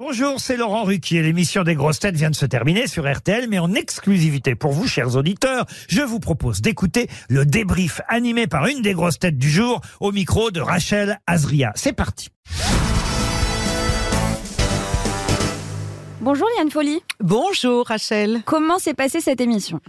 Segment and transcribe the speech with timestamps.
[0.00, 1.22] Bonjour, c'est Laurent Ruquier.
[1.22, 4.86] L'émission des grosses têtes vient de se terminer sur RTL, mais en exclusivité pour vous,
[4.86, 9.50] chers auditeurs, je vous propose d'écouter le débrief animé par une des grosses têtes du
[9.50, 11.72] jour au micro de Rachel Azria.
[11.74, 12.28] C'est parti.
[16.20, 17.00] Bonjour Yann Folly.
[17.18, 18.42] Bonjour Rachel.
[18.44, 19.80] Comment s'est passée cette émission?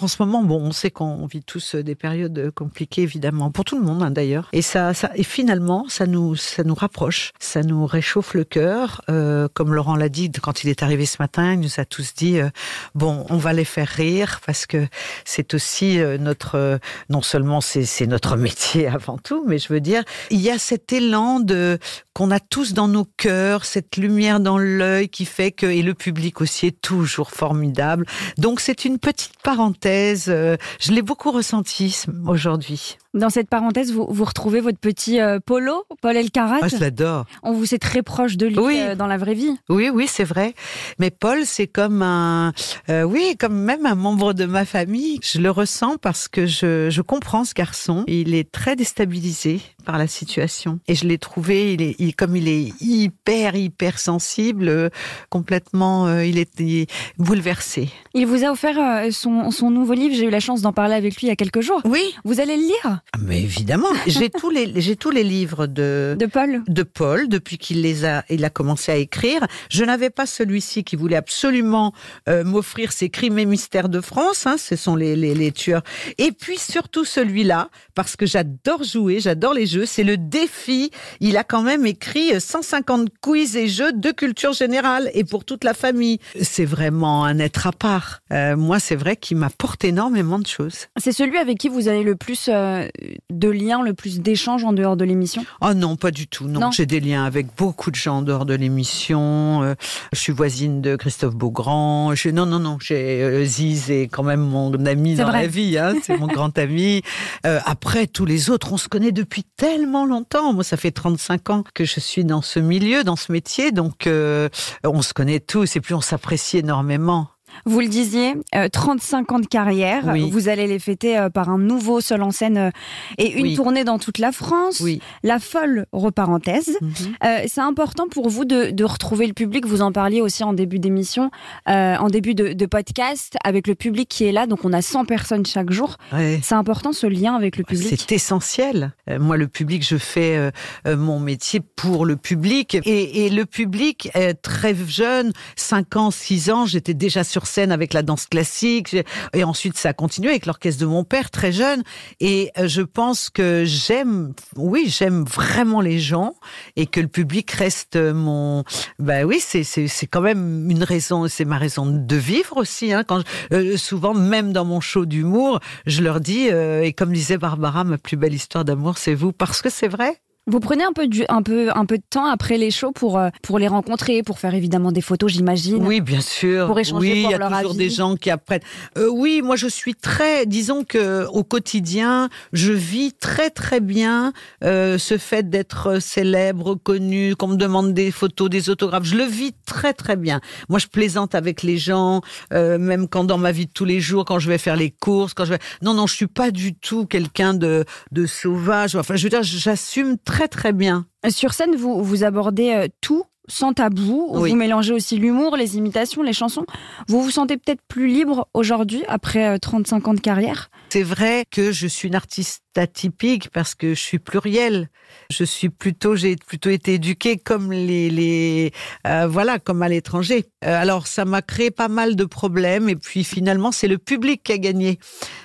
[0.00, 3.78] En ce moment, bon, on sait qu'on vit tous des périodes compliquées, évidemment, pour tout
[3.78, 4.48] le monde hein, d'ailleurs.
[4.52, 9.02] Et ça, ça, et finalement, ça nous, ça nous rapproche, ça nous réchauffe le cœur.
[9.10, 12.14] Euh, comme Laurent l'a dit quand il est arrivé ce matin, il nous a tous
[12.14, 12.48] dit euh,
[12.94, 14.86] bon, on va les faire rire parce que
[15.26, 16.78] c'est aussi euh, notre, euh,
[17.10, 20.92] non seulement c'est notre métier avant tout, mais je veux dire, il y a cet
[20.92, 21.78] élan de
[22.14, 25.94] qu'on a tous dans nos cœurs, cette lumière dans l'œil qui fait que et le
[25.94, 28.06] public aussi est toujours formidable.
[28.38, 29.81] Donc c'est une petite parenthèse.
[29.86, 32.98] Euh, je l'ai beaucoup ressenti aujourd'hui.
[33.14, 36.60] Dans cette parenthèse, vous, vous retrouvez votre petit euh, Polo, Paul Elkarat.
[36.62, 37.26] Ah, je l'adore.
[37.42, 38.78] On vous sait très proche de lui Oui.
[38.80, 39.54] euh, dans la vraie vie.
[39.68, 40.54] Oui, oui, c'est vrai.
[40.98, 42.52] Mais Paul, c'est comme un,
[42.88, 45.18] euh, oui, comme même un membre de ma famille.
[45.22, 48.04] Je le ressens parce que je, je comprends ce garçon.
[48.06, 50.78] Il est très déstabilisé par la situation.
[50.88, 54.88] Et je l'ai trouvé, il est, il, comme il est hyper, hyper sensible, euh,
[55.28, 57.88] complètement, il est il est bouleversé.
[58.14, 60.14] Il vous a offert son, son nouveau livre.
[60.14, 61.80] J'ai eu la chance d'en parler avec lui il y a quelques jours.
[61.84, 62.02] Oui.
[62.24, 63.00] Vous allez le lire?
[63.14, 67.28] Ah, Mais évidemment, j'ai tous les, j'ai tous les livres de, de Paul de Paul
[67.28, 69.46] depuis qu'il les a, il a commencé à écrire.
[69.70, 71.92] Je n'avais pas celui-ci qui voulait absolument
[72.28, 74.46] euh, m'offrir ses crimes et mystères de France.
[74.46, 75.82] Hein, ce sont les, les, les tueurs.
[76.18, 79.86] Et puis surtout celui-là parce que j'adore jouer, j'adore les jeux.
[79.86, 80.90] C'est le défi.
[81.20, 85.64] Il a quand même écrit 150 quiz et jeux de culture générale et pour toute
[85.64, 86.18] la famille.
[86.40, 88.20] C'est vraiment un être à part.
[88.32, 90.86] Euh, moi, c'est vrai qu'il m'apporte énormément de choses.
[90.96, 92.86] C'est celui avec qui vous avez le plus euh,
[93.30, 95.44] de liens, le plus d'échanges en dehors de l'émission?
[95.60, 96.46] Oh non, pas du tout.
[96.46, 96.70] Non, Non.
[96.70, 99.62] j'ai des liens avec beaucoup de gens en dehors de l'émission.
[99.62, 99.74] Euh,
[100.12, 102.14] je suis voisine de Christophe Beaugrand.
[102.14, 102.78] Je, non, non, non.
[102.80, 105.42] J'ai euh, Ziz est quand même mon ami dans vrai.
[105.42, 105.78] la vie.
[105.78, 107.02] Hein, c'est mon grand ami.
[107.46, 110.52] Euh, après, tous les autres, on se connaît depuis tellement longtemps.
[110.52, 114.06] Moi, ça fait 35 ans que je suis dans ce milieu, dans ce métier, donc
[114.06, 114.48] euh,
[114.84, 117.28] on se connaît tous et puis on s'apprécie énormément.
[117.64, 120.04] Vous le disiez, euh, 35 ans de carrière.
[120.12, 120.30] Oui.
[120.30, 122.70] Vous allez les fêter euh, par un nouveau seul en scène euh,
[123.18, 123.54] et une Oui.
[123.56, 124.80] tournée dans toute la France.
[124.80, 125.00] Oui.
[125.22, 126.76] La folle reparenthèse.
[126.80, 126.90] Mhm.
[127.24, 129.66] Euh, c'est important pour vous de, de retrouver le public.
[129.66, 131.30] Vous en parliez aussi en début d'émission,
[131.68, 134.46] euh, en début de, de podcast, avec le public qui est là.
[134.46, 135.96] Donc on a 100 personnes chaque jour.
[136.12, 136.40] Ouais.
[136.42, 137.88] C'est important ce lien avec le public.
[137.98, 138.92] C'est essentiel.
[139.10, 140.50] Euh, moi, le public, je fais euh,
[140.86, 142.76] euh, mon métier pour le public.
[142.84, 147.72] Et, et le public, euh, très jeune, 5 ans, 6 ans, j'étais déjà sur scène
[147.72, 148.96] avec la danse classique.
[149.32, 151.82] Et ensuite, ça a continué avec l'orchestre de mon père, très jeune.
[152.20, 156.34] Et euh, je pense que j'aime, oui, j'aime vraiment les gens
[156.76, 158.64] et que le public reste mon...
[158.98, 162.92] Ben oui, c'est c'est c'est quand même une raison, c'est ma raison de vivre aussi.
[162.92, 166.92] Hein, quand je- euh, souvent, même dans mon show d'humour, je leur dis, euh, et
[166.92, 170.20] comme disait Barbara, ma plus belle histoire d'amour, c'est vous, parce que c'est vrai.
[170.48, 173.16] Vous prenez un peu, du, un, peu, un peu de temps après les shows pour,
[173.16, 175.86] euh, pour les rencontrer, pour faire évidemment des photos, j'imagine.
[175.86, 176.66] Oui, bien sûr.
[176.66, 177.78] Pour échanger oui, pour il y a leur toujours avis.
[177.78, 178.60] des gens qui apprennent.
[178.98, 184.32] Euh, oui, moi je suis très, disons que au quotidien, je vis très très bien
[184.64, 189.04] euh, ce fait d'être célèbre, connu, qu'on me demande des photos, des autographes.
[189.04, 190.40] Je le vis très très bien.
[190.68, 192.20] Moi, je plaisante avec les gens,
[192.52, 194.90] euh, même quand dans ma vie de tous les jours, quand je vais faire les
[194.90, 195.60] courses, quand je vais.
[195.82, 198.96] Non, non, je suis pas du tout quelqu'un de de sauvage.
[198.96, 201.06] Enfin, je veux dire, j'assume très très bien.
[201.28, 204.28] Sur scène, vous, vous abordez euh, tout sans tabou.
[204.30, 204.50] Oui.
[204.50, 206.64] Vous mélangez aussi l'humour, les imitations, les chansons.
[207.08, 210.70] Vous vous sentez peut-être plus libre aujourd'hui, après euh, 35 ans de carrière?
[210.90, 214.88] C'est vrai que je suis une artiste atypique parce que je suis plurielle.
[215.30, 218.72] Je suis plutôt, j'ai plutôt été éduquée comme les, les
[219.06, 220.46] euh, voilà, comme à l'étranger.
[220.64, 224.42] Euh, alors ça m'a créé pas mal de problèmes et puis finalement c'est le public
[224.42, 224.98] qui a gagné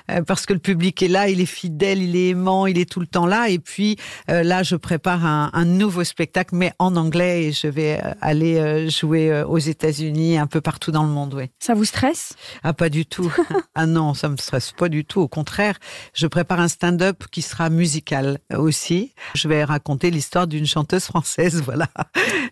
[0.09, 2.89] Euh, parce que le public est là, il est fidèle, il est aimant, il est
[2.89, 3.49] tout le temps là.
[3.49, 3.97] Et puis
[4.29, 9.43] là, je prépare un, un nouveau spectacle mais en anglais et je vais aller jouer
[9.43, 11.33] aux États-Unis, un peu partout dans le monde.
[11.33, 11.49] Oui.
[11.59, 12.35] Ça vous stresse?
[12.63, 13.29] Ah, pas du tout.
[13.75, 15.19] ah non, ça me stresse pas du tout.
[15.19, 15.77] Au contraire,
[16.13, 19.13] je prépare un stand-up qui sera musical aussi.
[19.33, 21.87] Je vais raconter l'histoire d'une chanteuse française, voilà.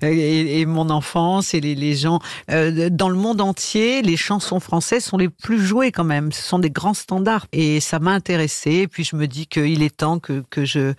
[0.02, 2.20] Et, et mon enfance et les, les gens.
[2.52, 6.32] euh, dans le monde entier, les chansons françaises sont les plus jouées quand même.
[6.32, 7.46] Ce sont des grands standards.
[7.52, 8.72] Et ça m'a intéressée.
[8.84, 10.94] Et puis je me dis qu'il est temps que, que, je,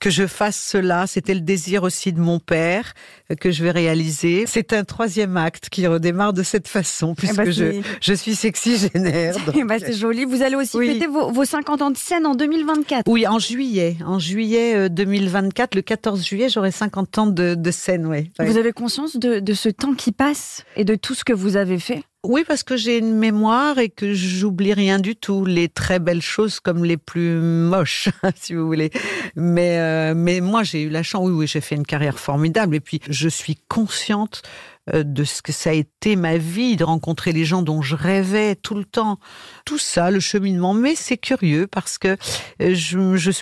[0.00, 1.06] que je fasse cela.
[1.06, 2.92] C'était le désir aussi de mon père
[3.30, 4.44] euh, que je vais réaliser.
[4.46, 8.78] C'est un troisième acte qui redémarre de cette façon, puisque ben, je, je suis sexy
[8.78, 9.36] génère.
[9.54, 10.24] Eh ben, C'est joli.
[10.24, 10.94] Vous allez aussi Oui.
[10.94, 13.08] fêter vos, vos 50 ans de scène en 2024.
[13.12, 13.98] Oui, en juillet.
[14.06, 18.30] En juillet euh, 2024, le 14 juillet, j'aurai 50 ans de, de scène, ouais.
[18.38, 18.46] Ouais.
[18.46, 21.58] Vous avez conscience de, de ce temps qui passe et de tout ce que vous
[21.58, 22.04] avez fait?
[22.24, 26.22] Oui, parce que j'ai une mémoire et que j'oublie rien du tout, les très belles
[26.22, 28.92] choses comme les plus moches, si vous voulez.
[29.34, 31.22] Mais euh, mais moi, j'ai eu la chance.
[31.24, 34.42] Oui, oui, j'ai fait une carrière formidable et puis je suis consciente
[34.92, 37.94] euh, de ce que ça a été ma vie, de rencontrer les gens dont je
[37.94, 39.18] rêvais tout le temps.
[39.64, 40.74] Tout ça, le cheminement.
[40.74, 42.16] Mais c'est curieux parce que
[42.60, 42.96] euh, je,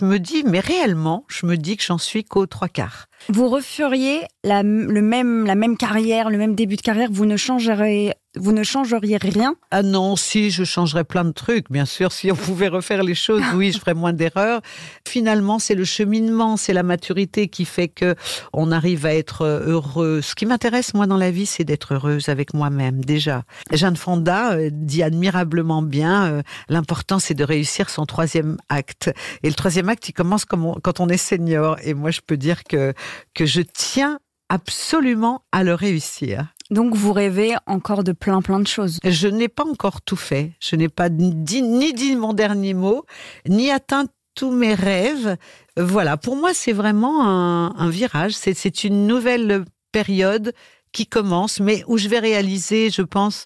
[0.04, 3.06] me dis, mais réellement, je me dis que j'en suis qu'aux trois quarts.
[3.30, 8.12] Vous referiez la, même, la même carrière, le même début de carrière, vous ne changeriez,
[8.36, 9.56] vous ne changeriez rien?
[9.72, 12.12] Ah non, si, je changerais plein de trucs, bien sûr.
[12.12, 14.60] Si on pouvait refaire les choses, oui, je ferais moins d'erreurs.
[15.06, 18.14] Finalement, c'est le cheminement, c'est la maturité qui fait que
[18.52, 20.20] on arrive à être heureux.
[20.22, 23.42] Ce qui m'intéresse, moi, dans la vie, c'est d'être heureuse avec moi-même, déjà.
[23.72, 29.10] Jeanne Fonda euh, dit admirablement bien, euh, l'important, c'est de réussir son troisième acte.
[29.42, 31.78] Et le troisième acte, il commence quand on est senior.
[31.82, 32.94] Et moi, je peux dire que,
[33.34, 36.46] que je tiens absolument à le réussir.
[36.70, 38.98] Donc vous rêvez encore de plein plein de choses.
[39.04, 40.52] Je n'ai pas encore tout fait.
[40.60, 43.04] Je n'ai pas dit, ni dit mon dernier mot,
[43.48, 45.36] ni atteint tous mes rêves.
[45.76, 48.32] Voilà, pour moi, c'est vraiment un, virage.
[48.34, 50.52] C'est une nouvelle période
[50.92, 53.44] qui commence, mais où je vais réaliser, je pense,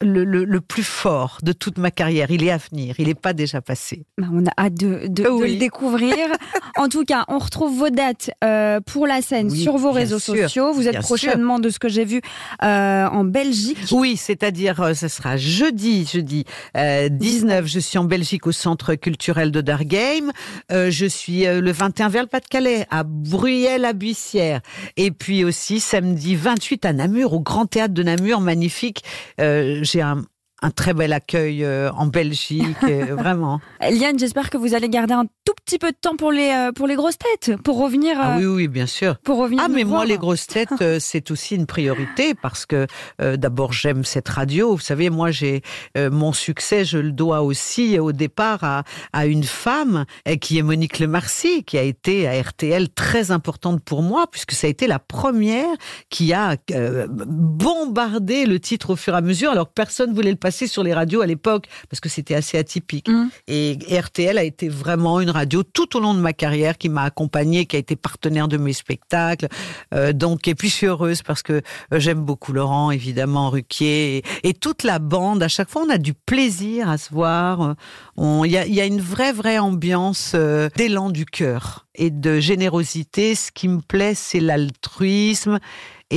[0.00, 2.30] le, le- le plus fort de toute ma carrière.
[2.30, 2.94] Il est à venir.
[2.98, 4.04] Il n'est pas déjà passé.
[4.18, 6.16] Bah, On a hâte de, de- le découvrir.
[6.76, 10.18] en tout cas, on retrouve vos dates euh, pour la scène Oui, sur vos réseaux
[10.18, 10.72] sûr, sociaux.
[10.72, 12.20] Vous êtes prochainement, de ce que j'ai vu,
[12.62, 13.78] euh, en Belgique.
[13.92, 16.44] Oui, c'est-à-dire, euh, ce sera jeudi, jeudi
[16.76, 17.66] euh, 19.
[17.66, 20.32] Je suis en Belgique au Centre culturel de Dargame.
[20.70, 24.60] Je suis le 21 vers le Pas-de-Calais, à Bruyères-la-Buissière.
[24.96, 29.02] Et puis aussi samedi 28 à Namur, au Grand Théâtre de Namur, magnifique.
[29.40, 30.24] Euh, J'ai un,
[30.64, 32.64] un très bel accueil euh, en Belgique,
[33.10, 33.60] vraiment.
[33.82, 36.72] Liane, j'espère que vous allez garder un tout petit peu de temps pour les, euh,
[36.72, 38.16] pour les grosses têtes, pour revenir.
[38.18, 39.18] Ah euh, oui, oui, bien sûr.
[39.18, 42.86] Pour revenir Ah, mais moi, les grosses têtes, c'est aussi une priorité parce que
[43.20, 44.74] euh, d'abord, j'aime cette radio.
[44.74, 45.60] Vous savez, moi, j'ai
[45.98, 50.06] euh, mon succès, je le dois aussi au départ à, à une femme
[50.40, 54.66] qui est Monique Lemarcy, qui a été à RTL très importante pour moi puisque ça
[54.66, 55.74] a été la première
[56.10, 60.30] qui a euh, bombardé le titre au fur et à mesure alors que personne voulait
[60.30, 63.08] le passer sur les radios à l'époque parce que c'était assez atypique.
[63.08, 63.28] Mm.
[63.48, 67.02] Et RTL a été vraiment une radio tout au long de ma carrière qui m'a
[67.02, 69.48] accompagnée, qui a été partenaire de mes spectacles.
[69.94, 71.54] Euh, donc, et puis je suis heureuse parce que
[71.92, 75.42] euh, j'aime beaucoup Laurent, évidemment, Ruquier et, et toute la bande.
[75.42, 77.74] À chaque fois, on a du plaisir à se voir.
[78.16, 81.86] On- Il y a, il y a une vraie, vraie ambiance euh, d'élan du cœur
[81.94, 83.34] et de générosité.
[83.34, 85.58] Ce qui me plaît, c'est l'altruisme.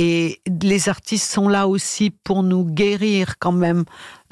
[0.00, 3.84] Et les artistes sont là aussi pour nous guérir quand même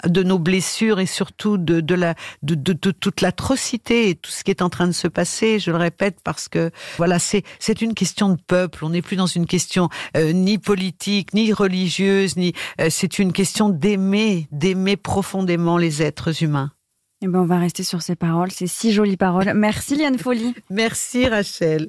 [0.07, 2.15] de nos blessures et surtout de, de, la,
[2.45, 5.59] de, de, de toute l'atrocité et tout ce qui est en train de se passer.
[5.59, 8.85] Je le répète parce que voilà, c'est c'est une question de peuple.
[8.85, 13.33] On n'est plus dans une question euh, ni politique, ni religieuse, ni euh, c'est une
[13.33, 16.71] question d'aimer, d'aimer profondément les êtres humains.
[17.23, 19.53] Eh ben, on va rester sur ces paroles, ces si jolies paroles.
[19.53, 20.55] Merci Liane Folly.
[20.71, 21.89] Merci Rachel.